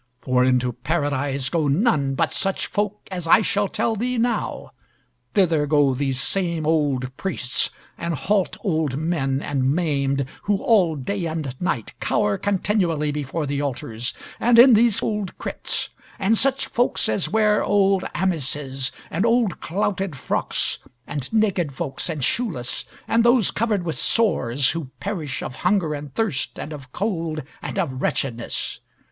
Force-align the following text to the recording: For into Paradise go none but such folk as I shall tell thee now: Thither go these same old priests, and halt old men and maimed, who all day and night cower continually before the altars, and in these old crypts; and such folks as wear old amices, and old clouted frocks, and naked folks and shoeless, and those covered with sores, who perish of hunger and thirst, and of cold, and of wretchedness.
For 0.19 0.43
into 0.43 0.73
Paradise 0.73 1.49
go 1.51 1.67
none 1.67 2.15
but 2.15 2.31
such 2.33 2.65
folk 2.65 3.07
as 3.11 3.27
I 3.27 3.41
shall 3.41 3.67
tell 3.67 3.95
thee 3.95 4.17
now: 4.17 4.71
Thither 5.35 5.67
go 5.67 5.93
these 5.93 6.19
same 6.19 6.65
old 6.65 7.15
priests, 7.17 7.69
and 7.99 8.15
halt 8.15 8.57
old 8.63 8.97
men 8.97 9.43
and 9.43 9.71
maimed, 9.75 10.25
who 10.45 10.57
all 10.57 10.95
day 10.95 11.27
and 11.27 11.53
night 11.61 11.93
cower 11.99 12.39
continually 12.39 13.11
before 13.11 13.45
the 13.45 13.61
altars, 13.61 14.15
and 14.39 14.57
in 14.57 14.73
these 14.73 15.03
old 15.03 15.37
crypts; 15.37 15.89
and 16.17 16.35
such 16.35 16.65
folks 16.65 17.07
as 17.07 17.29
wear 17.29 17.63
old 17.63 18.03
amices, 18.15 18.91
and 19.11 19.23
old 19.23 19.59
clouted 19.61 20.15
frocks, 20.17 20.79
and 21.05 21.31
naked 21.31 21.75
folks 21.75 22.09
and 22.09 22.23
shoeless, 22.23 22.85
and 23.07 23.23
those 23.23 23.51
covered 23.51 23.83
with 23.83 23.97
sores, 23.97 24.71
who 24.71 24.85
perish 24.99 25.43
of 25.43 25.57
hunger 25.57 25.93
and 25.93 26.15
thirst, 26.15 26.57
and 26.57 26.73
of 26.73 26.91
cold, 26.91 27.43
and 27.61 27.77
of 27.77 28.01
wretchedness. 28.01 28.79